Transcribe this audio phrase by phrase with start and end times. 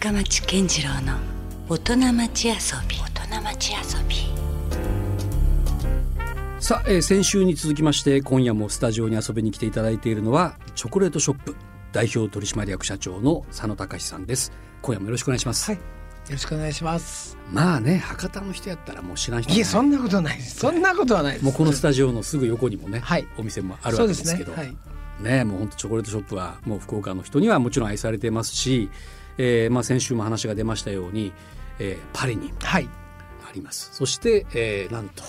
[0.00, 1.18] 深町健次郎の
[1.68, 2.54] 大人町遊
[2.88, 4.16] び大人町遊び
[6.58, 11.54] さあ、えー先週に続きまして今夜もスタジオに遊びに来ていただいているのはチョコレートショップ
[11.92, 15.76] 代表取締役社長の佐野隆さんです今夜もよろしくお願いします、はい。
[15.76, 15.82] よ
[16.30, 17.36] ろしくお願いします。
[17.52, 20.60] まあね博多の人やったらもう知らん人いえ、そんななことないです。
[20.60, 21.44] そんなことはないです。
[21.44, 24.52] もうこのスタジオのすぐ横にもね、はいお店もあるわけですすけど。
[24.54, 24.74] はい。
[25.20, 28.88] ねもう本当チョコレートショップはもう福岡の人にはもちろん愛されていますし、
[29.42, 31.32] えーまあ、先週も話が出ましたように、
[31.78, 32.88] えーパリにはい。
[33.48, 35.22] ありますそして、えーなんと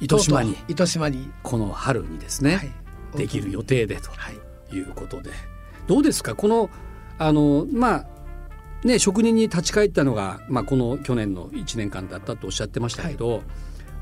[0.00, 1.30] 糸島に糸島に。
[1.42, 2.70] この春にですね、はい。
[3.18, 4.74] できる予定でとはい。
[4.74, 5.30] いうことで
[5.86, 6.34] どうですか？
[6.34, 6.70] この
[7.18, 8.06] あのまあ
[8.86, 13.42] ね職人に立ち返ったのが、まあ、この去年の1年間だったとおっしゃってましたけど、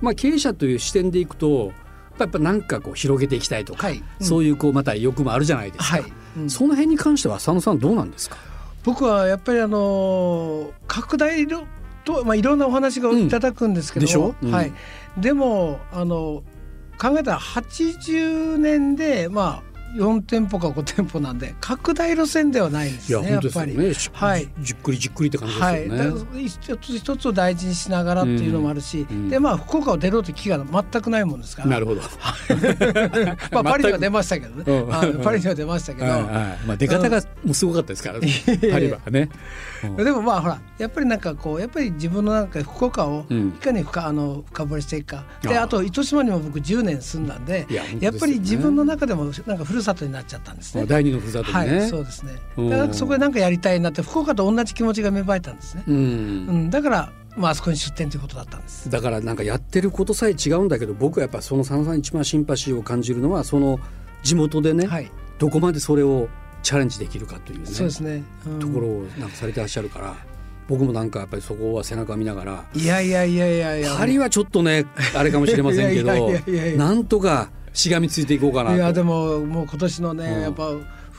[0.00, 1.72] まあ、経営者という視点でいくと
[2.20, 4.02] やっぱなんかこう広げていきたいとか、はい。
[4.20, 5.96] うんそういうこうまた欲もあるじゃないですか。
[5.96, 6.12] はい。
[6.36, 8.36] うんその辺に関しては佐野さんどうなんですか？
[8.88, 11.66] 僕はやっぱりあの拡大の
[12.06, 14.06] とまあいろんなお話がいただくんですけど
[14.50, 14.72] はい。
[15.18, 16.42] でもあの
[16.98, 23.76] 考えたら80年でまあ4店舗か5店舗なんで拡大路線ではないんですねやっぱり。
[23.76, 23.94] ね。
[23.94, 25.98] しはいじっくりじっくりって感じですよはい、ね。
[25.98, 32.02] だから一つ一つを大事にしながらっていうのもあるし、うんでまあ福岡を出ろという気が全くないもんですからなるほど。
[33.52, 36.32] まあ、パリには出ましたけどね、うんあパリには出ましたけど、はいはい。
[36.66, 38.28] まあ出方がもうすごかったですからね。
[38.70, 39.28] パリはね。
[39.84, 50.86] うんでもまあほらやっぱりなんかこうやっぱり自分のなんか福岡をうんいかに深,、あの深掘りしていくかであと糸島にも僕10年住んだんでいやっぱり自分の中でもなんかふるさとになっちゃったんですね。
[50.86, 51.52] 第二のふるさと。
[51.52, 52.32] はい、そうですね。
[52.56, 55.84] うんだからそこでなんかやりたいなって福岡と同じ気持ちが芽生えたんですね。
[55.86, 55.92] う。
[55.92, 58.90] うんん、だからまああそこに出店ということだったんです。
[58.90, 63.78] だからなんかやってることさえ違うんだけど僕はやっぱその佐野さんに一番シンパシーを感じるのはその
[64.22, 66.28] 地元でね、はい、どこまでそれを
[66.62, 68.22] チャレンジできるかというねそうですね。
[68.46, 70.14] うんところをなんかされてらっしゃるから
[70.68, 73.96] 僕もなんかやっぱりそこは背中見ながらいやいやいやいやいや。
[73.96, 76.30] パリはちょっとねあれかもしれませんけど
[76.76, 78.76] なんとかしがみついていこうかなと。
[78.76, 80.72] いやでももう今年のね、うんやっぱ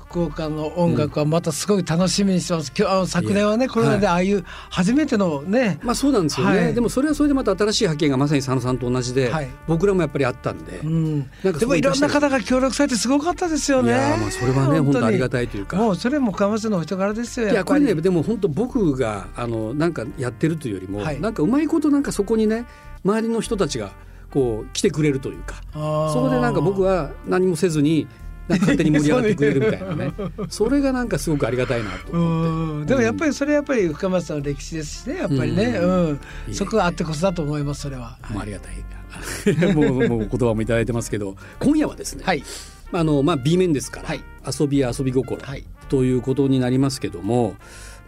[0.09, 2.73] 福岡の音楽はまたすごい楽しみにしてます。
[2.75, 6.73] 今日あの昨年はねコロナでああいう初めてのね、まあそうなんですよね、はい。
[6.73, 9.49] でもそれはそれでまた新しい発見がまさに佐野さんと同じで、はい。
[9.67, 11.19] 僕らもやっぱりあったんで、うん。
[11.43, 13.89] なんでもいろんな方がが協力されてすごかったですよね。
[13.89, 15.77] いやまあそれはね本当ありがいたいというか。
[15.77, 17.83] もうそれも深松のお人柄ですよやっぱり。
[17.83, 21.21] いやこれねでも本当僕があのなんかやってるというよりも、はい。
[21.21, 22.65] なんかうまいことなんかそこにね
[23.05, 23.91] 周りの人たちが
[24.31, 25.61] こう来てくれるというか。
[25.71, 28.07] そこでなんか僕は何もせずに
[28.49, 30.13] 勝手に盛り上がってくれるみたいなね。
[30.49, 32.83] それがなんかすごくありがたいなとう思って。
[32.83, 32.85] ん。
[32.87, 36.19] でもやっぱりそれはやっぱり深松さんの歴史ですしねやっぱりね、ううん。
[36.47, 36.55] いい。
[36.55, 38.17] そこがあってこそだと思いますそれは。
[38.29, 38.73] もうありがたい。
[39.73, 42.43] もうもう言葉もいただいてますけど今夜はですね、はい。
[42.91, 44.21] あのまあ B 面ですから、はい。
[44.59, 45.63] 遊びや遊び心はい。
[45.89, 47.55] ということになりますけども、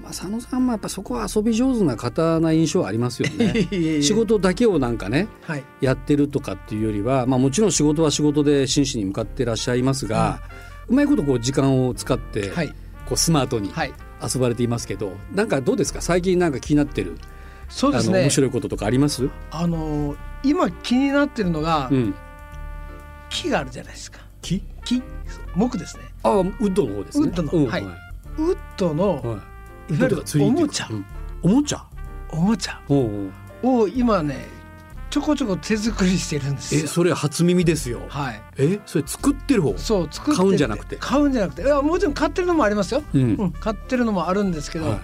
[0.01, 3.67] まあ、佐野さんもやっぱそこは遊び上手な方な印象はありますよね。
[4.01, 5.63] 仕事だけをなんかねはい。
[5.79, 10.41] やってるとかっていうよりは、まあ、もちろん仕事は仕事で真摯に向かってらっしゃいますが、
[10.87, 12.69] うまいことこう時間を使って、はい。
[13.05, 13.93] こうスマートにはい。
[14.23, 16.01] 遊ばれていますけど、なんかどうですか？
[16.01, 17.17] 最近なんか気になってる、
[17.69, 18.13] そうですね。
[18.13, 18.29] あの面。
[18.29, 22.13] 白いこととかあります、あの今気になってるのが、うん、
[23.29, 24.19] 木があるじゃないですか。
[24.41, 24.61] 木？
[24.85, 25.01] 木？
[25.57, 25.77] 木。
[25.77, 26.03] ですね。
[26.21, 27.27] あウッドの方ですね。
[27.27, 27.51] ウッドの。
[27.51, 27.65] うん。
[27.67, 27.83] はい。
[27.83, 27.87] ウ
[28.51, 29.50] ッドの、はい
[29.95, 30.23] いわゆる。
[30.45, 30.87] おもちゃ。
[30.89, 31.05] うん。
[31.43, 31.85] おもちゃ？
[32.29, 32.79] おもちゃ。
[32.89, 34.47] を今ね
[35.09, 36.81] ちょこちょこ手作りしてるんですよ。
[36.85, 38.01] えそれ初耳ですよ。
[38.07, 38.41] はい。
[38.57, 39.77] えそれ作ってる方？
[39.77, 40.95] そう作って買うんじゃなくて？
[40.95, 41.63] 買うんじゃなくて。
[41.63, 43.35] いやもちろん買ってるのもありますよ、うん。
[43.35, 44.99] うん、買ってるのもあるんですけど、はい。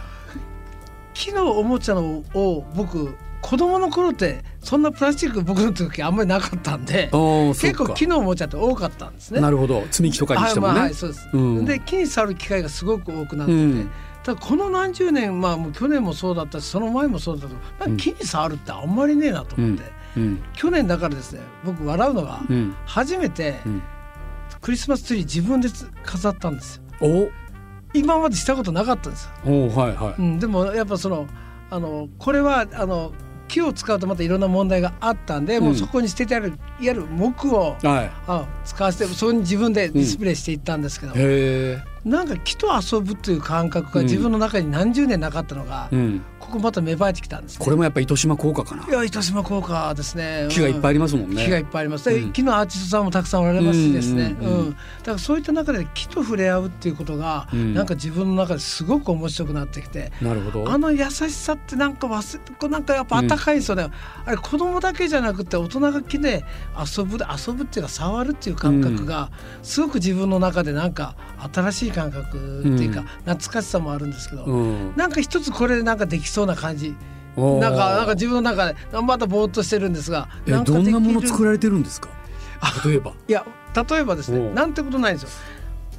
[1.13, 9.41] 木のおもちゃのを僕子供の頃ってそんなプラスチック僕の時あんまりなかったんで結構か木のおもちゃって多かったんですね。
[9.41, 9.83] なるほど。
[9.91, 11.29] 積み木とかにしてもね、はいまあはいそうです。
[11.33, 11.65] うん。
[11.65, 13.85] で木に触る機会がすごく多くなってて、うん。
[13.85, 13.91] た
[14.33, 19.83] だこの何十年まあもう去年もそうだったしその前もそうだったけど木に触るってあんまりねえなと思って、
[20.15, 20.43] うん。
[20.53, 22.75] 去年だからですね僕笑うのが、うん。
[22.85, 23.81] 初めてうん。
[24.61, 25.69] クリスマスツリー自分で
[26.03, 27.07] 飾ったんですよ。
[27.07, 27.29] お。
[27.93, 29.31] 今までしたことなかったんですよ。
[29.45, 31.27] おはいはい、うん、でもやっぱその
[31.69, 33.13] あのこれはあの
[33.47, 38.11] 木を使うとまたいろんな問題があったんで、もうそこに捨ててあるいわゆる木をはい。
[38.27, 47.65] あ使わせてそこに自分でディスプレイしていったんですけど、へえなんか木と遊ぶという感覚が自分の中に何十年なかったのが、うんここまた芽生えてきたんですね。
[47.65, 48.87] これもやっぱ糸島効果かな。
[48.87, 50.47] いや糸島効果ですね。
[50.49, 51.43] 木がいっぱいありますもんね。
[51.43, 52.09] 木がいっぱいあります。
[52.09, 52.31] でうん。
[52.31, 54.35] 木のアーティストさんもたくさんおられますしですね。
[54.41, 57.73] うんだからそういった中で木と触れ合うっていうことが、うん。
[57.73, 60.13] なんか自分の中ですごく面白くなってきて。
[60.21, 60.71] なるほど。
[60.71, 63.87] あの優しさってなんか忘れこうなんかやっぱ温かいですよね、
[64.25, 66.45] あれ子供だけじゃなくて大人が木で
[66.97, 69.31] 遊ぶ遊ぶっていうか触るっていう感覚が
[69.63, 71.15] すごく自分の中でなんか
[71.53, 73.05] 新しい感覚っていうか、うん。
[73.05, 74.93] 懐かしさもあるんですけど、うん。
[74.95, 76.95] なんか一つこれでなんかできそうな感じ。
[77.35, 82.09] なんかなんか自分の中でまたぼーっとしてるんですがえどんなもの作られてるんですか？
[82.85, 83.43] 例えば、いや
[83.89, 85.29] 例えばですねなんてことないんですよ。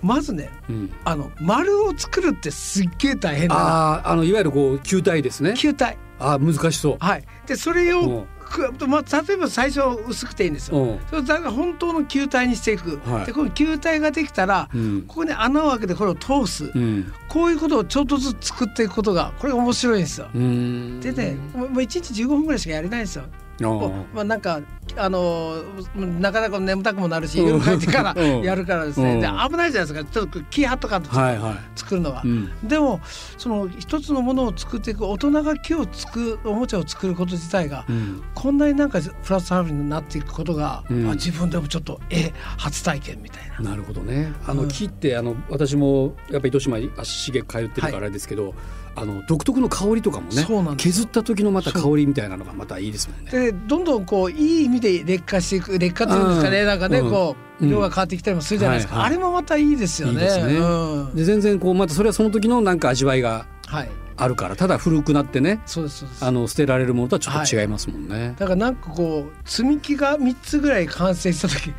[0.00, 5.55] まずねうん、あの丸を作るってすっげえ大変だなあああのいわゆるこう球体ですね。
[5.56, 5.99] 球体。
[6.20, 6.96] あー難しそう。
[7.00, 7.25] はい。
[7.46, 8.38] でそれうんをく
[8.87, 10.79] まあ、例えば最初薄くていいんですよ。
[10.79, 11.00] うん。
[11.11, 13.27] それだから本当の球体にしていく、はい。
[13.27, 15.03] でこの球体ができたら、うん。
[15.06, 17.12] ここに穴を開けてこれを通す、うん。
[17.29, 20.29] こういうことをちょっとずつ作っていくことがこれが面白いんですよ。
[20.35, 21.00] うん。
[21.00, 23.25] でねもうもう1日15分ぐらいしかやれないんですよ。
[23.61, 24.61] まあなんか
[24.97, 27.49] あのーなかなか眠たくもなるしうん。
[27.49, 28.43] 夜帰ってからうん。
[28.43, 29.21] やるからですね、うん。
[29.21, 30.05] で危ないじゃないですか。
[30.05, 31.55] ちょっと気張っとかんとはいはい。
[31.77, 32.23] 作るのは。
[32.25, 32.51] うん。
[32.67, 33.01] でも
[33.37, 38.23] その一つのものを作っていく大人が木を作るおもちゃを作ること自体が、うん。
[38.35, 41.11] こんなになんかプラスアルファになっていくことが、うん。
[41.11, 43.71] あ自分でもちょっとえ初体験みたいな。
[43.71, 44.33] なるほどね。
[44.47, 44.69] あのうん。
[44.69, 48.55] 木ってあの私もやっぱり糸島に足しげく通ってるからあれですけど、
[49.00, 50.47] あの独特の香りとかもね
[50.77, 53.31] 削った時のまた香りみたいなのがまたいいですもんね。
[53.31, 56.67] でどんどんこういい意味で劣化していく劣化っていうんですかね、うん。
[56.67, 57.11] なんかね、うん。
[57.11, 57.71] こううん。
[57.71, 59.11] 色が変わってきたりもするじゃないですか、はいはい。
[59.15, 60.15] あれもまたいいですよね。
[60.15, 60.56] いいですね。
[60.59, 61.15] うん。
[61.15, 63.91] で全然こうまたそれはその時のなんか味わいがはい。
[64.21, 68.35] あるからただ古くなってねそうですあの捨てられるものとはちょっと違いますもんね。
[68.37, 71.73] だからなんかこう積み木が3つぐらい完成した時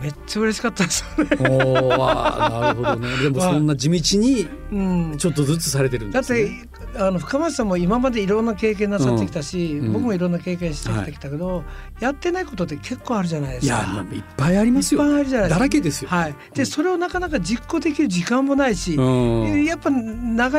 [0.00, 1.36] めっちゃ嬉しかったですよね。
[1.48, 3.08] おなるほどね。
[3.22, 6.68] でもそんな地道にうん、ちょっとずつされてるんだってですね。
[6.96, 11.64] あの深町さんも今までいろんな経験なさってきたし、うん僕もいろんな経験してきたけど、
[12.00, 14.04] やってないことって結構あるじゃないですか。
[14.12, 15.02] いっぱいありますよ。
[15.02, 16.08] いっぱいあるじゃないですかだらけですよ。
[16.08, 19.96] はい、でそれをなかなか実行できる時間もないし、うんやっぱ流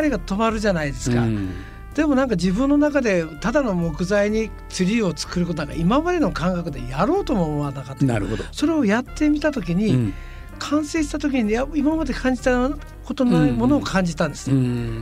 [0.02, 1.50] れが止まるじゃないですか、うん
[1.96, 8.44] でもなんか自分の中でただの木材にツリーを作ることなんか今までの感覚でやろうとも思わなかったなるほど。
[8.52, 10.14] それをやってみた時に、うん
[10.60, 12.70] 完成した時に今まで感じた
[13.04, 14.60] ことのないものを感じたんですね、う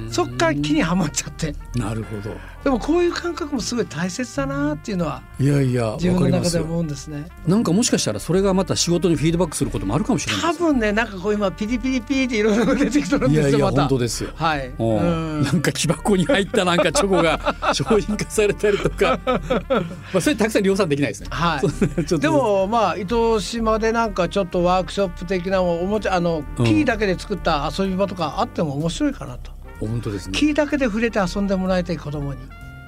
[0.07, 0.09] ん。
[0.12, 1.56] そっから木にはまっちゃって。
[1.75, 2.36] なるほど。
[2.63, 6.42] でもこういう感覚もすごい大切だなっていうのはいやいや、自分の。
[6.42, 7.27] 中で思うんですね。
[7.48, 10.42] なんかもしかしたらそれがまた仕事にフィードバックすることもあるかもしれない。
[10.42, 10.59] です。
[10.59, 13.81] 多分ねなんかこう今ピリピリピリっていろいろ出てきてるんいやいや、ですよまた。
[13.81, 14.30] 本当ですよ。
[14.36, 14.98] はい、うん。
[14.98, 15.44] うん。
[15.44, 19.42] なんか木箱に入ったなんかチョコが 商品化されたりとか、ま
[20.15, 21.27] あそれたくさん量産できないですね。
[21.31, 22.19] はい。
[22.19, 26.65] でもまあ糸島でなんかちょっとワークショップ的なおもちゃあのうん。
[26.65, 30.34] 木だけで作った遊び場とかあっても面白いかなと、本当ですね。
[30.38, 32.40] 木だけで触れて遊んでもらいたい子供に。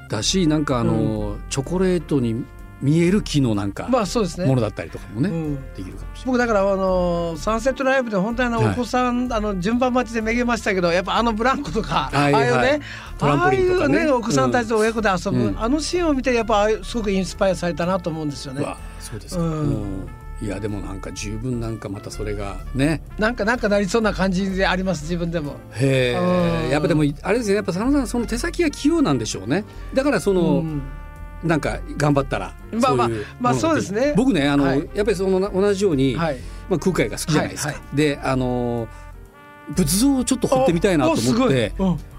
[0.09, 2.45] だしなんかあの、チョコレートに
[2.81, 4.45] 見える木のなんかまあそうですね。
[4.45, 5.55] ものだったりとかもね、うん。
[5.73, 8.73] できるかもしれ僕だからあのサンセットライブで本当にあのはい。
[8.73, 12.33] お子さん、あの順番待ちでめげましたけどやっぱあのブランコとかああはい。
[12.33, 12.79] はいいうね
[13.21, 15.59] ああいうねお子さんたちと親子で遊ぶ、うん。
[15.59, 18.63] あのシーンを見てやっぱああいうすごくインスパイアされたなと思うんですよない。
[18.65, 18.77] ねわ。
[18.99, 19.41] そうですか。
[19.41, 19.51] うん。
[19.51, 23.01] うんいやでもなんか十分なんかまたそれがね。
[23.17, 25.55] なんかなんかなりそうな感じであります自分でも。
[25.71, 26.67] へうん。
[26.67, 27.55] えやっぱでもあれですね。
[27.55, 29.63] やっぱ佐野さんその手先が器用なんでしょうね。
[29.93, 30.81] だからその、うん。
[31.45, 33.09] なんか頑張ったらまあまあ
[33.39, 34.13] まあそうですね。
[34.17, 34.89] 僕ねあの、はい。
[34.93, 36.39] やっぱりその同じように、はい。
[36.69, 37.77] まあ、空海が好きじゃないですか、はい。
[37.79, 38.89] はであの
[39.69, 41.73] 仏像をちょっと掘ってみたいなと思って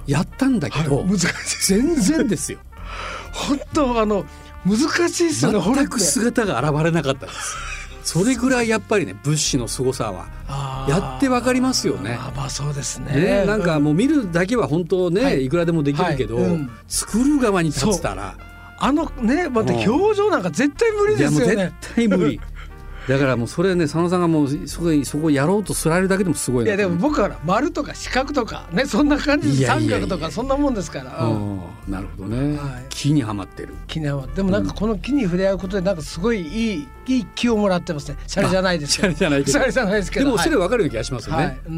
[0.06, 1.29] やったんだけど、難しい。
[1.75, 2.59] 全然ですよ。
[3.32, 4.25] 本当あの
[4.65, 4.79] 難
[5.11, 5.75] しいですよね。
[5.75, 7.74] 全く姿が現れなかったです
[8.05, 10.27] それぐらいやっぱりね物資の凄さは
[10.89, 12.19] やってわかりますよね。
[12.21, 13.15] あーまあそうですね。
[13.15, 15.47] ね、なんかうもう見るだけは本当ね、はい。
[15.47, 16.70] い、くらでもできるけど、はいうん。
[16.87, 18.37] 作る側に立ってたら。
[18.79, 19.91] あのねまたうん。
[19.91, 21.94] 表情なんか絶対無理いやもうですよね絶。
[21.94, 22.41] 対無理。
[23.08, 31.27] だからもうそれね佐野さんがもうそこにそこやろうとすられるだけでもすごいないやでも僕は丸とか四角とかねそんな感じで三角とかそんなもんですから。
[31.27, 31.56] ううん。
[31.56, 32.87] んなるほどね、はい。
[32.89, 33.75] 木にはまってる。
[33.87, 38.17] 木にはでもなんかこの木に触れ合うことでなんかすごいいいいい気をもらってますね。
[38.27, 38.93] シャレじゃないです。
[38.93, 40.27] シャレじゃないシャレじゃないですけど。
[40.27, 41.58] でもそれは分かる気がしますよね、はい。
[41.69, 41.75] うん。
[41.75, 41.77] う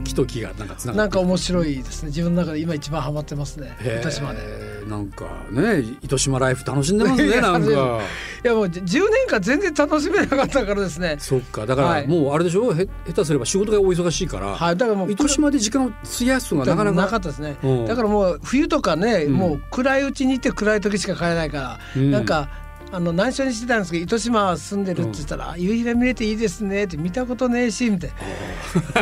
[0.00, 0.04] ん。
[0.04, 2.08] 木と木がなんかつなんか面白いですね。
[2.08, 3.76] 自分の中で今一番ハマってますね。
[4.00, 4.70] 糸島で。
[4.88, 7.68] なんかね糸島ライフ楽しんでますね なんか。
[7.70, 11.16] いやもう10年間全然楽しめなかったからですね。
[11.18, 11.66] そっか。
[11.66, 12.08] だからはい。
[12.08, 12.72] もうあれでしょ？
[12.72, 14.76] へ下手すれば仕事がお忙しいから、はい。
[14.76, 17.00] だからもう糸島で時間を費やすのがなかなか。
[17.00, 17.86] なかったですね、うん。
[17.86, 19.32] だからもう冬とかね、うん。
[19.34, 22.10] もう暗いうちに行って暗い時しか帰れないから、うん。
[22.10, 22.48] なんか
[22.92, 28.10] あの内緒にしてたんですけど糸島住んでるって言ったら「夕日が見れていいですね」って見たことねえしみたい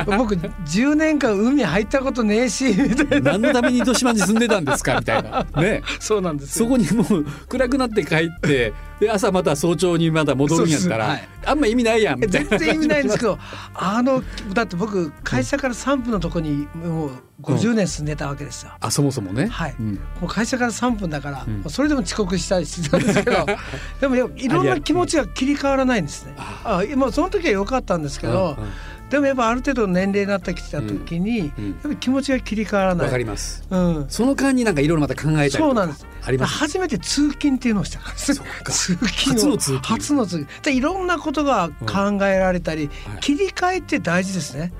[0.06, 0.16] な。
[0.18, 3.32] 僕10年間海入ったことねえしみたいな。
[3.32, 5.46] 何のために糸島に住んでたんですかみたいな。
[5.60, 5.82] ね。
[6.00, 6.66] そうなんですよ。
[6.66, 11.28] そこにもう暗くなって帰ってで朝また早朝にまだ戻るんやったら、そうです。
[11.46, 12.50] あんま意味ないやんみたいな。
[12.50, 13.38] 全然意味ないんですけど
[13.74, 17.10] あのだって僕会社から3分のとこにもう
[17.42, 18.72] 50年住んでたわけですよ。
[18.80, 19.74] あそもそもね、はい。
[19.78, 19.94] うん。
[19.94, 21.70] もう会社から3分だから、うん。
[21.70, 23.46] それでも遅刻したりしてたんですけど
[24.00, 26.34] でもいろんな気持ちが切り替わらないんですね。
[26.36, 28.56] あ今その時は良かったんですけど、
[29.10, 31.70] でもやっぱある程度の年齢になってきた時に、うんうん。
[31.70, 33.06] やっぱり気持ちが切り替わらない。
[33.06, 33.64] わかります。
[33.70, 36.06] うん、その間になんかいろいろまた考えたりそうなんです。
[36.24, 36.54] あります。
[36.54, 38.12] 初めて通勤っていうのをしたから。
[38.12, 38.34] です
[38.96, 39.06] 通勤を。
[39.34, 39.78] 初の通勤。
[39.80, 40.62] 初の通勤。
[40.62, 43.20] でいろんなことが考えられたり、はい。
[43.20, 44.72] 切り替えって大事ですね。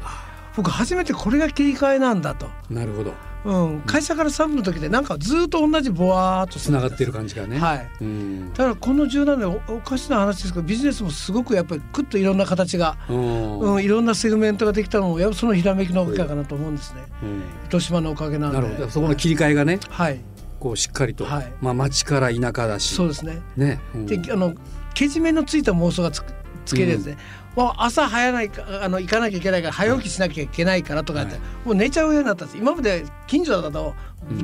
[0.56, 2.48] 僕初めてこれが切り替えなんだと。
[2.68, 3.14] なるほど。
[3.44, 7.58] うん、会社からサブの時でなんかずっと同じぼわーっとつながってる感じがね。
[7.58, 7.88] はい。
[8.00, 8.52] うん。
[8.52, 13.60] だからこの17年おおかしな話ですけどビジネスもすごくやっぱりくっといろんな形が、うん。
[13.60, 17.04] うん、いろんなセグメントができたのもやっぱそのひらめきのおかげかなと思うんですね。
[17.22, 17.42] うん。
[17.66, 18.60] 糸島のおかげなんで。
[18.60, 18.90] なるほど。
[18.90, 19.78] そこの切り替えがね。
[19.88, 20.20] はい
[20.58, 21.52] こうしっかりとはい。
[21.60, 22.94] まあ町から田舎だし。
[22.94, 23.40] そうですね。
[23.56, 23.80] ね。
[23.94, 24.06] うん。
[24.06, 24.54] であの
[24.94, 26.32] けじめのついた妄想がつく
[26.64, 27.16] つけるやつね、
[27.56, 31.40] もう朝早ないかあの行かなきゃいけないから早起きしなきゃいけないからとかって、はい。
[31.64, 32.58] もう寝ちゃうようになったんです。
[32.58, 33.94] 今まで近所だと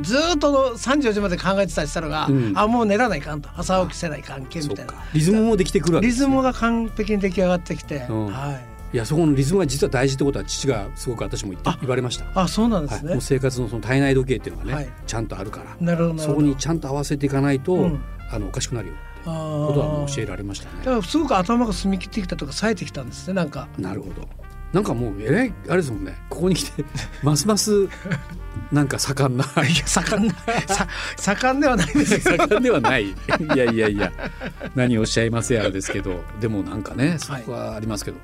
[0.02, 2.52] ずーっと3時4時まで考えてたりしたのが、うん。
[2.56, 3.50] あもう寝らないかんと。
[3.56, 4.86] 朝起きせないかんけみいな。
[5.12, 6.26] リズムもできてくるわけですね。
[6.26, 8.26] リズムが完璧に出来上がってきて、うん。
[8.26, 12.26] はいいやそこのリズムが実は大事ってことは父がすごく私も言ってあ言われました。
[12.40, 14.88] あそうなんですはい、ね、もう生活のその体内時計っていうのがね、はい。
[15.04, 15.76] ちゃんとあるから。
[15.80, 18.04] なるほどそこにちゃんと合わせていかないと、うん。
[18.30, 20.84] あのおかしくなるよことはもう教えられましただね。
[20.84, 23.66] からすごく頭が澄み切ってきたとか冴えてきたんですねなんか。
[23.78, 24.28] なるほど。
[24.72, 26.16] なんかもうえらいあれですもんね。
[26.30, 26.84] ここに来て
[27.24, 27.88] ますます
[28.70, 29.44] なんか盛んな。
[29.66, 30.34] いや盛んな
[30.68, 30.86] さ
[31.16, 32.36] 盛んではないですよ。
[32.46, 33.08] 盛んではない。
[33.08, 33.14] い
[33.56, 34.12] やいやいや。
[34.76, 38.18] 何をおっしゃいますやらですけど、でもなんかねそこはありますけど、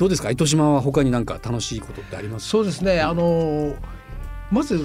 [0.00, 0.30] どうですか？
[0.30, 2.48] 糸島は他になんか楽しいことってあります？
[2.48, 3.00] そうですね。
[3.00, 3.76] あの
[4.50, 4.84] まず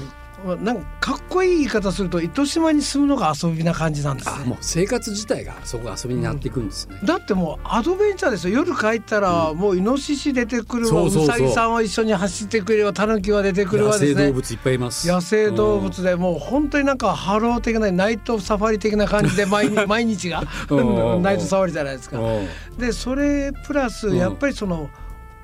[0.62, 4.36] なんかかっこいい言い方すると糸島に住むのが遊びな感じなんですね。
[4.43, 6.98] あもう生活自体がそこ遊びになっていくんですね。
[7.03, 8.55] だってもうアドベンチャーですよ。
[8.60, 11.38] 夜帰ったらもうイノシシ出てくるわ、そうそうそう。
[11.38, 12.93] うさぎさんは一緒に走ってくれるわ。
[12.93, 14.27] タヌキは出てくるわ野生ですね。
[14.27, 15.07] 動物いっぱいいます。
[15.07, 20.43] 野生動物でもう本当になんかハロー的なナイトサファリ的な感じで 毎日毎日が。
[20.69, 21.22] うん。
[21.24, 22.19] ナイトサファリじゃないですか。
[22.19, 22.77] うん。
[22.77, 24.17] でそれプラスうん。
[24.17, 24.89] やっぱりその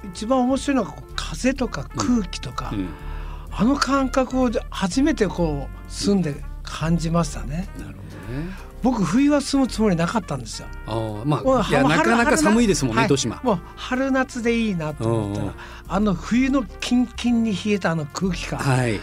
[0.03, 2.89] 一番面白いのが風とか空気とか、うん
[3.53, 7.67] あの感覚を初めてこう住んで感じましたね。
[7.77, 8.49] なるほどね。
[8.81, 10.69] 僕冬は住むつもりなかったんですよ。
[10.87, 13.27] あーまあいやはなかなか寒いですもんね、はい。
[13.43, 15.55] もう春夏でいいなと思ったら、うんうん
[15.89, 19.01] あの冬のキンキンに冷えたあの空気感、はい。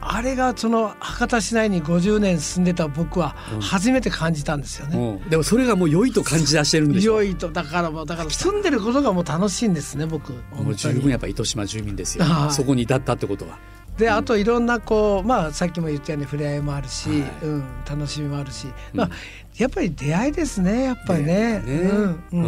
[0.00, 3.60] あれがその博多市内に50年住んでた僕はうん。
[3.60, 5.20] 初めて感じたんですよね。
[5.22, 5.28] うん。
[5.30, 7.22] でもそれがもう良いと感じ出してるんでしょ。
[7.22, 10.32] 良いとだからもうだから住んでることがもう楽しいんですね僕。
[10.32, 10.74] もう。
[10.74, 12.24] 十分やっぱ糸島住民ですよ。
[12.24, 12.52] はい。
[12.52, 13.58] そこに至ったってことは。
[13.96, 17.20] であといろんなこうまあさっきも言ったように触れ合いもあるし、はい。
[17.42, 18.98] うん、楽しみもあるし、うん。
[19.00, 19.10] まあ
[19.56, 21.58] やっぱり出会いですねやっぱりね。
[21.58, 21.72] ね。
[21.72, 22.02] うん。
[22.04, 22.42] ううん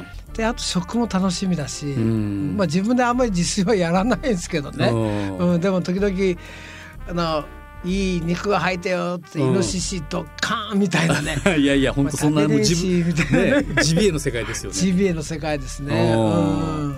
[0.00, 0.06] ん。
[0.34, 2.54] であと食も楽しみだし、うん。
[2.56, 4.88] まあ自分であんまり自炊はやらないんですけどね。
[4.88, 5.38] うん。
[5.52, 6.38] うん、でも時々
[7.08, 7.44] あの
[7.84, 14.76] いい肉が入ったよって、うんイノシシドッカーンみたいなね いやいや本当そんなもう自分みたいなねジビエの世界ですよね。
[14.76, 16.14] ジビエの世界ですね。
[16.14, 16.96] ううんん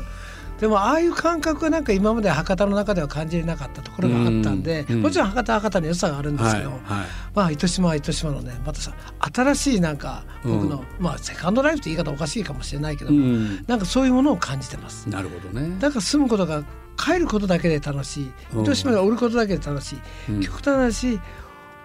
[0.60, 6.80] でもああいう感覚がなんか今まで博多の中では感じれなかったところがあったんで、うんもちろん博多は博多の良さがあるんですはいけど、はい。
[7.34, 8.92] まあ糸島は糸島のねまたさ
[9.34, 13.64] 新しいなんか僕の、まあセカンドライフって言い方おかしいかもしれないけども、うん。
[13.66, 15.08] なんかそういうものを感じてます。
[15.10, 15.76] なるほどね。
[15.78, 16.62] だから住むことが
[16.96, 18.32] 帰ることだけで楽しい。
[18.54, 18.62] うん。
[18.62, 19.98] 糸島がおることだけで楽しい、
[20.30, 21.20] うん極端な話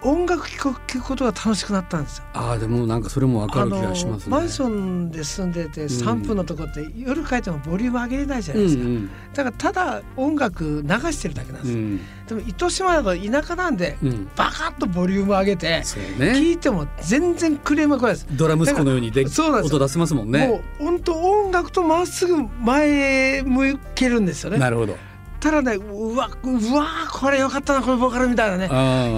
[0.04, 2.24] 音楽聴くことが楽しくなったんですよ。
[2.34, 4.30] ああでもなんかそれもわかる気がしますね。
[4.30, 14.30] マンションで住んでて3分のとこって夜帰ってもボリューム上げれないじゃないですか、うんだからただ音楽流してるだけなんですよ、うんでも糸島だと田舎なんで、うん。
[14.36, 15.82] バカッとボリューム上げて。
[15.82, 20.46] 聞いても全然クレームが来ないですドラ息子のようにで音出せますもんね。
[20.46, 24.96] もう本当音楽とまっすぐ前へ向けるんですよねなるほど。
[25.42, 28.68] ただねうわうわこれよかったなこのボーカルみたいなね。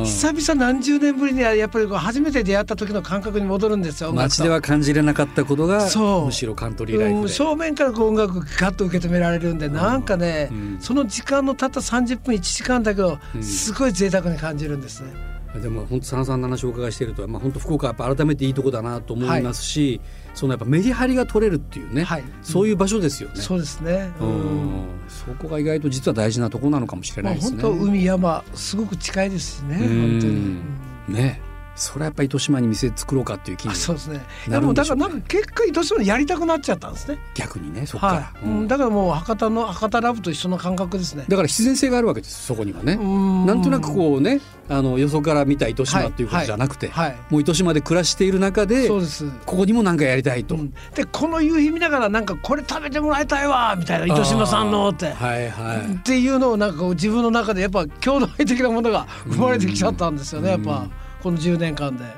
[0.07, 6.25] 久々何十年ぶりにやっぱりこう初めて出会った時の感覚に戻るんですよ街では感じれなかったことがそう。
[6.27, 7.35] むしろカントリーライうんフで。
[7.35, 10.79] 正面からこう音楽ガッと受け止められるんでなんかね、うん。
[10.81, 13.43] その時間のたった30分1時間だけど、うん。
[13.43, 15.13] すごい贅沢に感じるんですね。
[15.61, 20.01] でも本当佐野さんの話をお伺いしていると、まあ、本当福岡はやっぱ改めていいとこだなと思いますし、
[20.35, 23.37] そのやっぱメリハリが取れるっていうね、はいそういう場所ですよね。
[23.41, 24.11] そうですね。
[24.21, 27.63] ううんんそこが意外と実は大事なところなのかもしれまあないですね。
[27.63, 30.33] 本当海山すごく近いですしねうん本当に。
[30.33, 30.63] うん
[31.09, 31.41] ね
[31.77, 34.25] それはやっぱり糸島に店作ろうかっていう気にあそうですね。
[34.47, 37.19] いなやもうだからなんか結果糸島やりたくなっちゃったんですね。
[37.35, 38.45] 逆にねそこから、はい。
[38.45, 41.25] うんうんだからもう博多の博多ラブと一緒の感覚ですね。
[41.29, 42.97] だから必然性があるわけですそこにはね。
[42.97, 47.17] ななんとなくこうねあのよそから見た糸島っていうことじゃなくて、はい。
[47.31, 49.29] もう糸島で暮らしている中でそうです。
[49.45, 50.55] ここにも何かやりたいと。
[50.55, 55.11] うんでこの夕日見ながらなんかこれ食べてもらいたいわみたいな糸島さんのって。
[55.13, 55.95] はいはい。
[55.95, 60.89] っていうのをなんか自分の中でやっぱ共同的なものが生まれてきちゃったんですよねやっぱ
[61.25, 62.05] この10年間で。
[62.05, 62.13] ね、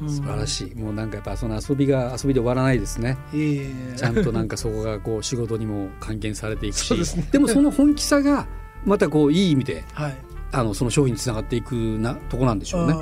[0.00, 0.10] うん。
[0.10, 0.74] 素晴らしい。
[0.74, 3.18] もうなんかやっぱその遊びが遊びで終わらないですね。
[3.96, 6.86] ちゃんとなんかそこがこう仕事にも還元されていくし。
[6.86, 7.38] そうですね。
[7.38, 8.46] もその本気さが
[8.86, 10.16] またこういい意味ではい
[10.54, 12.92] あのその商品につながっていくなとこなんでしょうね。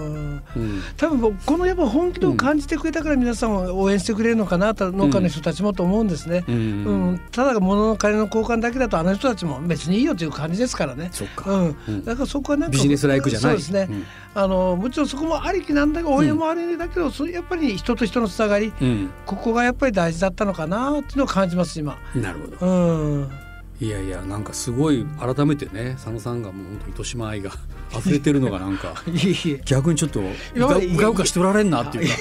[0.56, 0.82] うん。
[0.96, 6.44] 多分僕このやっぱ本気度を感じてくれたから皆さんを応援してくれるのかなと農家の人たちもと思うんですね。
[6.48, 7.12] ううん。
[7.14, 11.10] ん、ただ物の金の交換だけだとあの人たちも別にいいよという感じですからね。
[11.12, 11.76] そっか、うん。
[11.88, 12.04] うん。
[12.04, 13.56] だからそこはなんかビジネスライクじゃない。
[13.56, 14.04] ですね、うん。
[14.34, 19.10] あのもちろんそこもありきなんだけど応援もありだけど、そうやっぱり人と人のつながりうん。
[19.26, 21.98] ここがやっぱり大事だったのかなっていうのを感じます今。
[22.14, 22.66] なるほど。
[22.66, 23.49] うん
[23.80, 27.50] いやいやなんかすごい改めてね佐野さんがもう本当糸島愛が
[27.98, 28.94] 溢れてるのがなんか
[29.64, 32.14] 逆にちょっとうかうかしておられんなっていうか。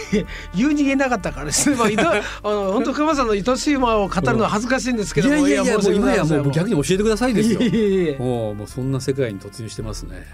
[0.56, 1.76] 言うに言えなかったからですね。
[1.78, 1.88] まあ、
[2.44, 5.36] あの本当熊さんの愛しい馬を語るのは恥ずかしいんですけども。
[5.36, 7.60] いやいやいやもう今やもう逆にに教えてくださいですよ
[8.20, 10.26] もうもうそんな世界に突入してますね。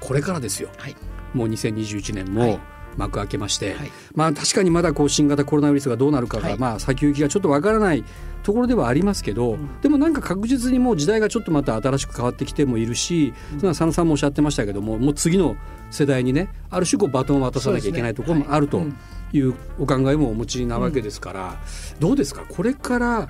[0.00, 0.70] これからですよ。
[0.78, 0.96] はい
[1.34, 2.60] もう2021年もはい
[2.98, 3.92] 幕開けまして、はい。
[4.14, 6.58] まあ確かにまだこう新型コロナウイルスがどうなるかが、はい。
[6.58, 8.04] まあ先行きがちょっとわからない
[8.42, 9.80] ところではありますけど、ん。
[9.80, 15.56] でもなんか確実にもう時代がちょっとまた新しく変わってきてもいるし、その佐野さんもおっしゃってましたけどももう次の
[15.90, 18.84] 世代にねある種こうバトンを渡さなきゃいけないところもあるとは
[19.32, 21.56] いうお考えもお持ちなわけですから、
[22.00, 22.44] どうですか？
[22.48, 23.28] これから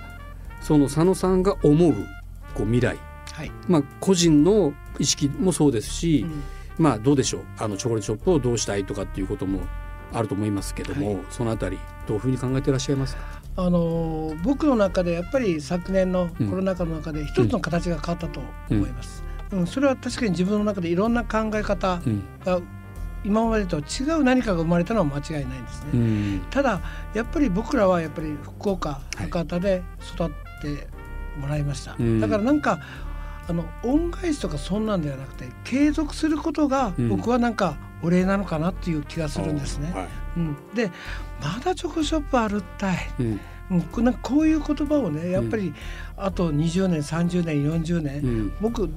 [0.60, 1.92] その佐野さんが思う
[2.54, 2.96] こう未来。
[3.32, 3.52] はい。
[3.68, 6.42] まあ、個人の意識もそうですし、うん
[6.78, 9.60] まあどうでしょうあのチョコレートショップをどうしたいとかっていうことも
[10.12, 11.24] あると思いますけども、はい。
[11.30, 13.22] そのあたりどういうふうに考えていらっしゃいますか、
[13.56, 16.48] あの僕の中でやっぱり昨年のうん。
[16.48, 19.22] コロナ禍の中で一つの形が変わったと思います。
[19.52, 19.66] うん。
[19.66, 22.22] それは確かに自分の中でいろんな考え方うん。
[22.44, 22.60] が
[23.24, 25.90] 今までと違う何かが生まれたのは間違いないんですね。
[25.92, 26.42] うん。
[26.50, 26.80] ただ
[27.14, 29.82] やっぱり僕らはやっぱり福岡はい博多で
[30.14, 30.28] 育っ
[30.62, 30.86] て
[31.38, 32.20] もらいました、うん。
[32.20, 32.78] だからなんか
[33.48, 37.08] あの恩返しとかそんなんではなくて継続することがうん。
[37.08, 39.90] 僕はなんかお礼なのかなっていう気がするんですね。
[39.92, 40.08] はい。
[40.36, 40.90] うん、で
[41.42, 43.40] まだチョコショップあるったい、うん。
[43.70, 45.74] うん、こなんかこういう言葉をねやっぱり
[46.16, 48.52] あと20年30年40年、うん。
[48.60, 48.90] 僕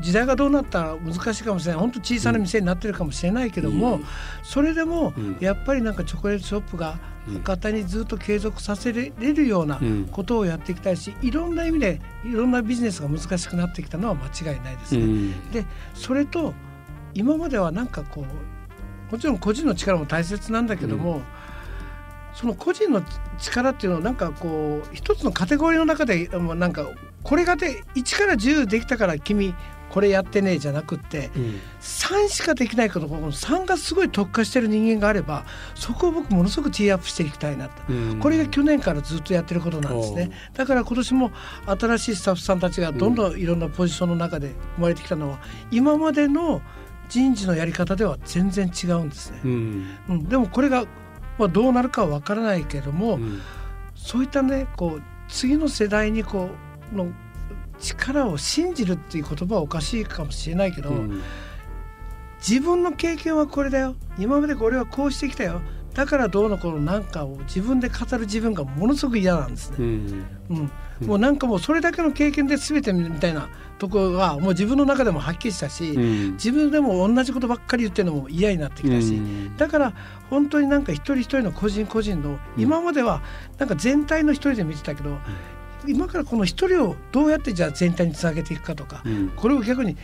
[0.00, 1.80] 時代がどうなったら難しいかもしれない。
[1.80, 4.04] 本当小さな店になってるかもしれないけども、うん。
[4.42, 5.36] それでもうん。
[5.40, 7.34] やっぱりなんかチョコレートショップがうん。
[7.42, 10.08] 博多にずっと継続させれるようなうん。
[10.10, 15.02] ことをやっていきたいしいろんな意味でいろんなビジネスが難しくなってきたのは間違いないですね。
[15.02, 15.50] うん。
[15.50, 16.54] でそれと
[17.14, 21.22] 今まではなんかこうもちろん個人の力も大切なんだけども、
[22.34, 23.02] その個人の
[23.38, 26.90] 力っていうのをなんかこう一つのカテゴリーの中でもうなんか
[27.22, 29.54] これがで1から10できたから君
[29.90, 35.44] これやってねえじゃなくってうん3しかできないけどこの3がすごい特化してる人間があれば
[35.74, 37.82] そこを僕ものすごくティーアップしていきたいなと。
[37.88, 40.30] うんこれが去年からずっとやってることなんですね。
[40.54, 41.30] だから今年も
[41.66, 45.38] 新しいスタッフさんたちがどんどんいろんなポジションの中で生まれてきたのは、
[45.70, 46.62] 今までの
[47.08, 49.40] 人事のやり方では全然違うんですね。
[49.44, 50.84] うんうん、でもこれが、
[51.38, 53.40] まあ、どうなるかはわからないけれども、うん
[53.96, 56.50] そういったねこう次の世代にこ
[56.92, 57.08] うの
[57.78, 61.22] 力を信じるっていう言葉はおかしいかもしれないけど、うん。
[62.46, 63.96] 自分の経験はこれだよ。
[64.18, 65.60] 今まで俺はこうしてきたよ。
[65.94, 69.76] だからどうのこうのなんかを自分で語る自分がものすごく嫌なんですね。
[69.78, 70.26] うん。
[71.00, 76.32] うん、もうなんかもうそれだけの経験で全てみたいなところがもう自分の中でもはっきりしたし、うん。
[76.32, 79.56] 自分でも同じことばっかり言ってるのも嫌になってきたし、うん。
[79.56, 79.94] だから
[80.28, 83.22] 本当になんか一人一人の個人個人の今までは
[83.56, 85.16] なんか全体の一人で見てたけど、
[85.88, 89.32] 今からこの一人をどうやってじゃあ全体につなげていくかとか、うん。
[89.36, 89.96] これを逆に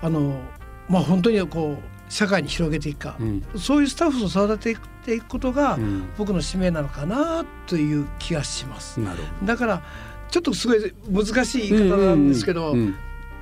[0.00, 0.40] あの
[0.88, 3.44] まあ本当にこう社会に広げていくか、うん。
[3.56, 6.08] そういうスタッフを育てていくことがうん。
[6.18, 9.00] 僕の使命なのかなという気がします。
[9.44, 9.82] だから
[10.30, 12.74] ちょっとすごい難しい言い方なんですけど、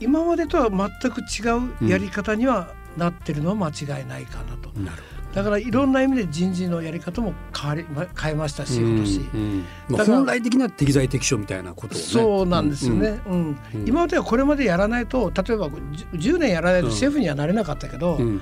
[0.01, 4.71] 今までとは全く違うやり方にはなってるのは間違いないかなと。
[4.77, 4.85] うん。
[4.85, 5.03] なる
[5.35, 10.05] だからいろんな意味で人事のやり方も変わりま変えましたし今年。
[10.07, 12.05] 本来的な適材適所みたいなことをね。
[12.05, 13.59] そうなんですよね、うん。
[13.75, 13.89] うん。
[13.89, 15.71] 今まではこれまでやらないと例えば
[16.13, 18.27] じゅ10年やらないとシェフにはなれなかったけど、うん。
[18.27, 18.41] うん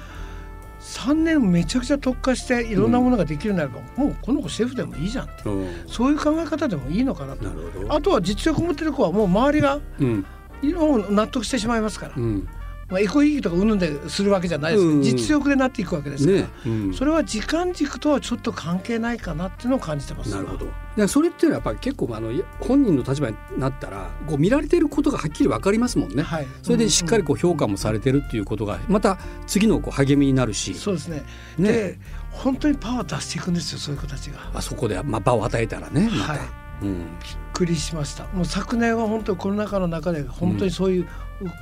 [0.80, 5.68] 3年めちゃくちゃ特化していろんなものができるようになれば、もうこの子シェフでもいいじゃんってうん。
[5.88, 7.48] そういう考え方でもいいのかなと。
[7.88, 10.24] あとは実力持ってる子はもう周りがうん。
[10.62, 12.48] 納得してしまいますから、うん
[12.90, 16.94] まあ、エコ意義とかうんぬんでするわけじゃないですけど、うん実力でなっていくわけですから、ねうん。
[16.94, 20.30] それは時間軸とはちょっと関係ないかなっていうのを感じてます。
[20.30, 20.66] なるほど。
[20.96, 26.22] でそれっていうのはやっぱり結構あの本人の立場になったらこう見られてることがはっきり分かりますもんね。
[26.22, 31.22] はい、それでしっかりこう評価もされてるっていうことがまた次のこう励みになるし、そうですね。
[31.58, 31.72] ね。
[31.72, 31.98] で
[32.30, 34.50] 本当にパワー出していくんですよそういう子たちが。
[34.54, 36.32] あそこでまあ場を与えたらねまた。
[36.32, 36.40] はい。
[36.82, 36.98] うん。
[36.98, 37.06] びっ
[37.52, 38.24] くりしました。
[38.28, 41.08] もう昨年は本当にコロナ禍の中で本当にそういう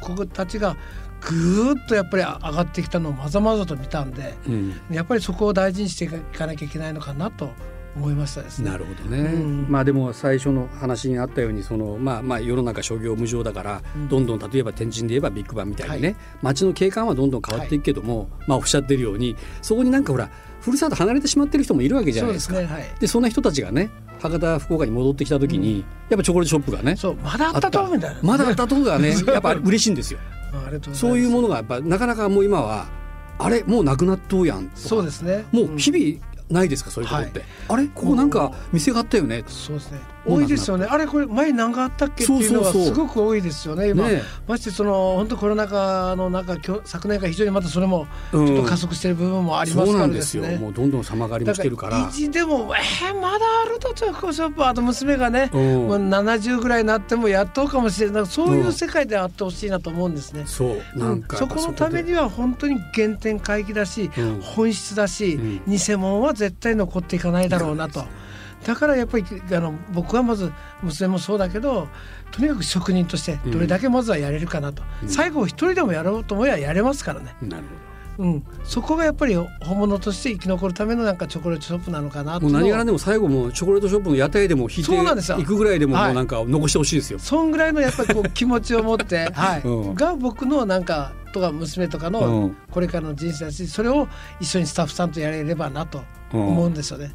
[0.01, 0.77] 子たちが
[1.29, 4.81] ぐーっとやっぱり上がってきたのをまざまざと見たんでうん。
[4.91, 7.51] やっぱりそこを大事にしていかなきゃいけないのかなと
[7.97, 8.71] 思いましたですね。
[8.71, 9.67] なるほどね、うん。
[9.69, 14.09] まあでも最初の話にあったようにその、まあ、まあ世の中商業無常だから、うん。
[14.09, 16.17] どんどん例えば天神で言えばビッグバンみたいにね、はい。
[16.43, 22.55] 街の景観はどんどん変わっていくけども、まあおっしゃってるようにそこになんかほらふるさと離れてしまってる人もいるわけじゃないですか。
[22.55, 23.01] そうですねはい。
[23.01, 30.21] でそんな人たちがね博多福岡に戻ってきた時に、やっぱチョコレートショップがねそうまだあったとみたいなまだあったとこがねやっぱ嬉しいんですよ。
[30.93, 32.87] そういうものがやっぱなかなかもう今は
[33.39, 35.45] あれもうなくなっとうやんそうですね。
[35.53, 37.49] もう日々ないですかそういうとこって、はい。
[37.69, 39.45] あれここなんか店があったよね。
[39.47, 40.87] そうですね多いですよね。
[40.89, 42.95] あれこれ前何があったっけっていうのがそうそうそう。
[42.95, 44.09] すごく多いですよね今。
[44.09, 48.57] ねましてその本当コロナ禍の中昨年から非常にまたそれもちうん。
[48.59, 50.45] ょっと加速している部分もありますそうからなんですよ。
[50.59, 52.11] もうどんどん様変わりもしてるから。
[52.31, 55.75] でもえー、まだあるとチョコショップあと娘がね、うん。
[55.89, 58.27] もう70ぐらいになってもやっとうかもしれない。
[58.27, 60.43] そういう世界であってほしいなと思うんですね。
[60.47, 64.41] そうなんかそこのためには本当に原点回帰だし、うん。
[64.41, 65.35] 本質だし、
[65.67, 65.73] うん。
[65.73, 68.05] 偽物は絶対残っていかないだろうなと。
[68.65, 71.89] だからやっぱりあの僕はまず娘もそうだけど
[72.33, 75.09] とにかく職人としてどれだけまずはやれるかなと、うん。
[75.09, 77.65] 最後一人でもやろうと思えばやれますからね、なる
[78.19, 82.49] うん、そこがやっぱり本物として生き残るためのなんかチョコレートショップなのかなと。
[82.49, 86.07] 何からでも最後もうチョコレートショップの屋台でも引いていくぐらいでもはい。
[86.07, 87.19] もうなんか残してほしいですよ。
[87.19, 89.61] そんぐらいのやっぱりこう 気持ちを持って、はい。
[89.63, 89.95] うん。
[89.95, 92.57] が僕のなんかとか娘とかうのん。
[92.71, 94.09] これからの人生だしそれを
[94.41, 97.13] 一緒にスタッフさんとやれればなと思うんですよね。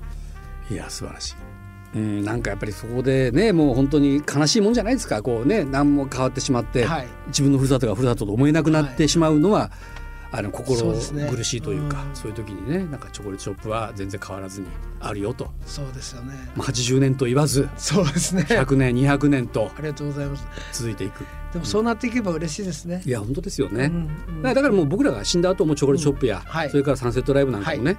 [0.72, 1.36] いや素晴らしい。
[1.94, 5.22] うん、なんかやっぱりそこでねもう本当に悲しいもんじゃないですか。
[5.22, 7.08] こうね何も変わってしまって、はい。
[7.28, 9.72] 自分のふるさとがふるさとと思えなくなってしまうのは、
[10.32, 12.16] あのそ心苦しいというかうん。
[12.16, 14.68] そういう時にねなんかチョコレートショップは全然変わらずに
[15.02, 16.34] あるよと、そうですよね。
[16.56, 18.46] まあ、80年と言わずそうですね。
[18.50, 20.46] あ100年200年とりがとうございます。
[20.72, 21.26] 続いていく。
[21.52, 23.02] でもそうなっていけば嬉しいですね。
[23.06, 24.42] いや本当ですよね、うんうん。
[24.42, 26.46] だからもう僕らが死んだ後もチョコレートショップや、うん。
[26.46, 26.70] はい。
[26.70, 27.98] それからサンセットライブなんかもね、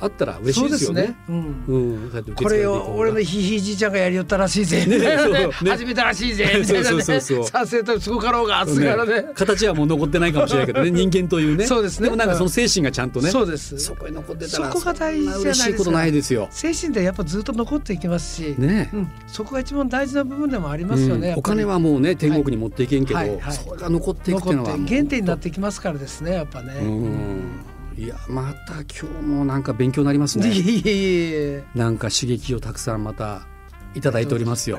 [0.00, 1.14] あったら嬉しいですよね。
[1.28, 5.16] うんうん、そうやって受けこれを俺のひいひいじいちゃんがやりよったらしいぜ、ねね。
[5.52, 6.44] 始めたらしいぜ。
[6.58, 7.44] みたねそうそうそう。
[7.46, 9.22] させたすごかろうがすからね。
[9.22, 9.28] ね。
[9.34, 11.66] 形はもう残ってないかもしれないけどね人間というね。
[11.66, 12.10] そうですね。
[12.10, 13.78] もなんかその精神がちゃんとね、そうです。
[13.78, 16.48] そこに残ってたらそこが大事じゃないですかいことないですよ。
[16.50, 18.90] 精神でやっぱずっと残っていきますし、ね。
[18.92, 21.38] うん、そこが一番大事な部分でもありますよね、うん。
[21.38, 23.28] お金はもうね天国に持っていけんけど、はい。
[23.30, 23.40] はい。
[23.40, 23.52] はい。
[23.52, 30.50] それが残っていくっていうのは原点になってきますからですねやっぱね、うんいやまた今日もなんか勉強になりますね。
[30.50, 33.46] いえいえなんか刺激をたくさんまた
[33.94, 34.78] いただいておりますよ。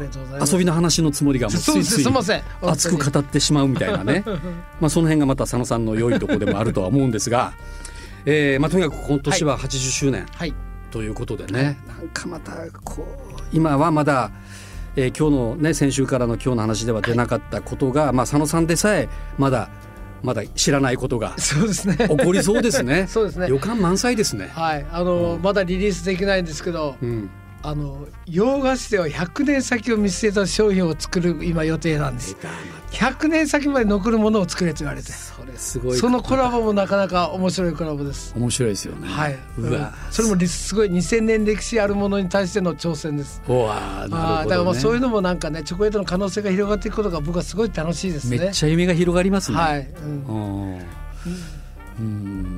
[0.52, 2.44] 遊びの話のつもりがもうついついすいません。
[2.62, 4.24] 熱く語ってしまうみたいなね。
[4.82, 7.54] まあその辺がまた佐野さんの良いところでもあるとは思うんですが、
[8.26, 10.54] えーまあ、とにかく今年は80周年はい。
[10.92, 13.06] ということでね、なんかまたこ
[13.38, 14.32] う今はまだ、
[14.98, 19.70] えー今日のね先週からの今日の話では出なかったことが、まあ、佐野さんでさえまだ
[20.24, 21.96] まだ知らないことがそうですね。
[21.98, 23.08] 起こりそうですね。
[23.10, 23.48] そうですね。
[23.48, 24.50] 予感満載ですね。
[24.54, 24.86] はい。
[24.92, 27.30] あの、まだリリースできないんですけどうん、
[27.68, 32.38] あの洋菓子では100年先を見据えた商品を作る今予定なんです。
[32.92, 35.12] 100年先まで残るものを作れと言われて。
[35.12, 38.36] それすごいそのコラボもなかなか面白いコラボです。
[38.38, 39.08] 面白いですよね。
[39.08, 40.14] はい、うわ、うん。
[40.14, 43.42] それもりすごい2000年歴史あるものに対しての挑戦です。
[43.48, 48.38] うわなるほど、ね、だからまあそういうのもなんかねチョコレートの可能性が広がっていくことが僕はすごい楽しいですね。
[48.38, 49.58] めっちゃ夢が広がりますね。
[49.58, 50.26] はい、うん。
[50.28, 50.32] う
[50.80, 50.80] ん、
[52.00, 52.04] う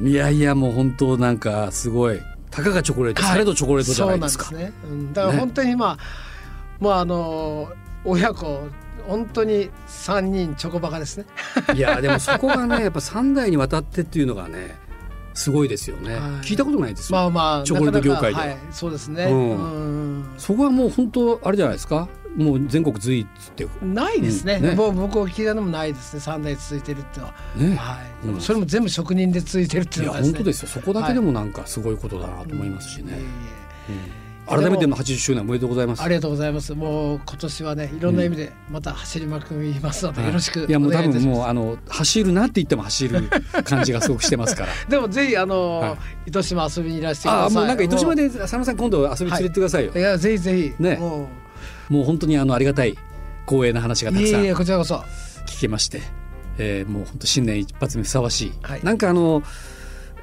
[0.04, 0.08] ん。
[0.08, 2.20] いやいやもう本当なんかすごい
[2.58, 3.32] たかがチョコレート、はい。
[3.34, 4.46] されどチョコレートじゃないですか。
[4.46, 5.98] そうなんですね、うん、だから本当に今、
[6.80, 7.72] まああの
[8.04, 8.68] 親子
[9.08, 11.26] 本当に3人チョコバカですね。
[11.76, 14.76] いやでもそこがねやっぱ3代にわたってっていうのがね
[15.34, 16.22] すごいですよね、はい。
[16.42, 18.40] 聞いたことないですよ、まあまあチョコレート業界で。
[18.40, 19.50] はい、そうですね、うん。
[19.50, 19.54] う
[20.22, 20.34] ん。
[20.38, 22.08] そこはもう本当あれじゃないですか？
[22.38, 24.64] もう全国随一ってないですね,、うん。
[24.70, 24.76] ね。
[24.76, 26.20] もう僕いたのもないですね。
[26.20, 28.28] 3代続いてるっていうのは、ね、はい。
[28.28, 28.42] うん。
[28.42, 30.70] それも全部職人で続いてるっていいうやのがですね本当ですよ。
[30.70, 33.16] そこだけでもなんかすごいことだなと思いますしね、い。
[33.16, 33.24] えいえ
[33.90, 36.02] うん改めての80周年おめでとうございます。
[36.02, 36.74] ありがとうございます。
[36.74, 41.02] もう今年はね、いろんな意味でまた走りまくりますので、よろしくいやもう多。
[41.02, 43.30] 分もうあの走るなって言っても走る
[43.66, 44.70] 感じがすごくしてますから。
[44.88, 45.90] でもぜひあの、は
[46.26, 46.30] い。
[46.30, 47.42] 糸島遊びにいらしてください。
[47.44, 50.02] ああもうなんか糸島もで佐野さん今度遊び連れてってくださいよ、うい。
[50.02, 50.84] やぜひぜひ。
[50.84, 50.96] ね。
[50.96, 51.30] も
[51.90, 52.98] もう本当にあのありがたい
[53.46, 54.42] 光栄な話がたくさん。
[54.44, 56.02] 聞けまして、
[56.58, 59.42] えーもう本当新年一発目ふさわしい、はいなんかあの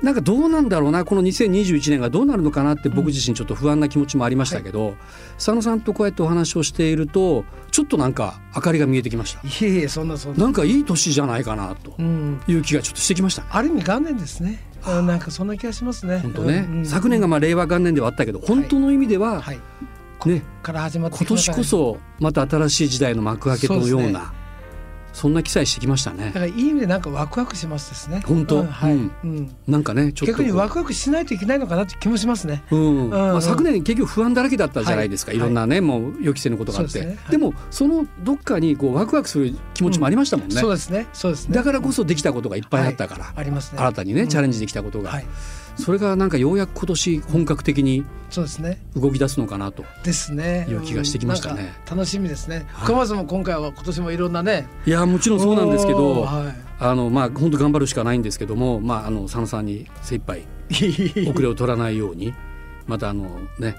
[0.03, 4.97] なんかどうなんだろうなこの2021年がどうなるのかなって僕自身ちょっと不安な気持ちもありましたけど、
[5.37, 10.45] 佐野さんとこうやってお話をしているとちょっとなんか明かりが見えてきましたいえいえそんなそんな。
[10.45, 12.41] なんかいい年じゃないかなとうん。
[12.47, 13.49] いう気がちょっとしてきましたね。
[13.53, 14.59] ある意味元年ですね。
[14.87, 16.19] うんなんかそんな気がしますね。
[16.19, 19.57] 本当ね、うんうん昨年がまあ令和元年ではあったけど本当の意味でははい。
[19.57, 19.65] ねか
[20.73, 24.33] ら始まって今年こそまた新しい時代の幕開けのような
[25.13, 26.27] そんな記載してきましたね。
[26.27, 28.21] だからいい意味でなんかワクワクしますですね。
[28.27, 28.63] 本当？
[28.63, 29.13] うんはい、うん。
[29.23, 29.57] うん。
[29.69, 32.65] なんかねちょっと逆にワクワクしないといけないのかなって気もしますね。
[32.73, 33.11] うん。
[33.11, 33.37] まうん。
[33.37, 35.37] あ、昨年結局不安だらけだったじゃないですか、はい。
[35.37, 36.99] い、ろんなねもう予期せぬことがあって。
[36.99, 37.19] で,、ね。
[37.23, 37.39] はい。
[37.39, 41.07] もそのどっかにこうワクワクする気持ちもありましたもんね、そうですね。
[41.13, 41.55] そうですね。
[41.55, 43.79] だからこそできたことがいっぱいあったから、ありますね。
[43.79, 44.29] 新たにね、うん。
[44.29, 45.27] チャレンジできたことが、はい
[45.77, 48.81] それがなんかようやく今年本格的にそうですね。
[48.97, 50.67] 動き出すのかなとですね。
[50.69, 51.73] いう気がしてきましたね。
[51.89, 52.67] 楽しみですね。
[52.73, 52.87] はい。
[52.87, 54.67] 深松も今回は今年もいろんなね。
[54.87, 56.55] いやもちろんそうなんですけどはい。
[56.81, 60.47] あのまあ本当頑張るしかないんですけどもまああの佐野さんに精一杯
[61.31, 62.35] 遅れを取らないように
[62.87, 63.77] またあのね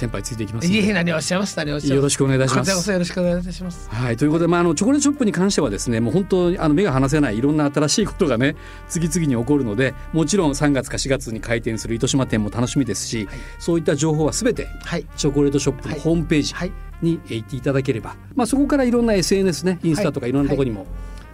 [0.00, 1.96] 先輩ついていきますいえ何をおっしゃいます何をおっしゃいます。
[1.96, 2.64] よろしくお願いいたします。
[2.64, 3.90] こちらこそよろしくお願いいたします。
[3.90, 8.56] はい、ということで、まあ、あのチョコレートショップに関してはですねもう本当にあの目が離せないいろんな新しいことがね
[8.88, 13.38] 次々に起こるのでもちろん3月か4月に開店する糸島店も楽しみですし、はい。
[13.58, 15.06] そういった情報はすべてはい。
[15.16, 16.00] チョコレートショップのはい。
[16.00, 16.72] ホームページはい。
[17.02, 20.86] に行っていただければ、まあ、そこからいろんな SNS ねインスタとかいろんなところにも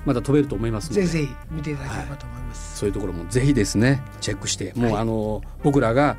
[0.04, 5.02] また飛べると思いますので、ぜひぜひ見ていただければと思います、そういうところもぜひですねチェックしてもう、はい。
[5.02, 6.16] あの僕らが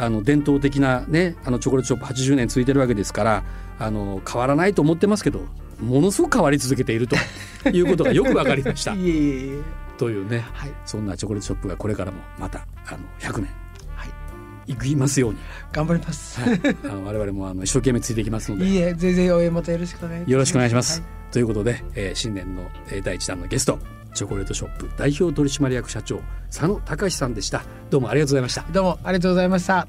[0.00, 3.44] あの伝統的なねあのチョコレートショップ80年続いてるわけですから
[3.78, 5.40] あの変わらないと思ってますけど
[5.78, 7.16] ものすごく変わり続けていると
[7.68, 8.94] いうことがよく分かりました。
[8.94, 9.58] いえいえ
[9.98, 10.72] というねはい。
[10.86, 13.50] そんなチョコレートショップがこれからもまたあの100年
[13.94, 14.72] はい。
[14.72, 15.38] いきますように、
[15.72, 18.66] 頑張ります、はい、あの我々もあの一生懸命ついていきますので。
[18.66, 20.32] い、いえぜひぜひ応援またよろしくお願いいたします。
[20.32, 21.00] よろしくお願いします。
[21.00, 23.78] はということで、えー新年の、えー第一弾のゲスト
[24.14, 27.62] チョコレートショップ代表取締役社長佐野隆さんでした。
[27.90, 28.62] どうもありがとうございました。
[28.72, 29.86] どうもありがとうございました。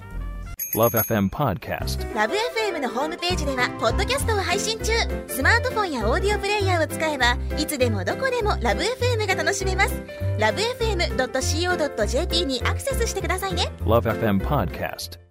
[0.75, 2.15] Love FM Podcast.
[2.15, 4.93] ラブ f m のホームページではポッドキャストを配信中。
[5.27, 10.01] スマートフォンやオーディオプレイヤーを使えばいつでもどこでもラブ f m が楽しめます。
[10.39, 13.71] ラブ FM.co.jp にアクセスしてくださいね。
[13.81, 15.30] Love FM Podcast.